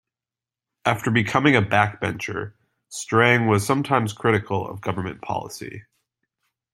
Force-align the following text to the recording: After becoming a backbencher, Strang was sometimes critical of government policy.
After 0.83 1.11
becoming 1.11 1.55
a 1.55 1.61
backbencher, 1.61 2.53
Strang 2.89 3.45
was 3.45 3.63
sometimes 3.63 4.13
critical 4.13 4.67
of 4.67 4.81
government 4.81 5.21
policy. 5.21 5.83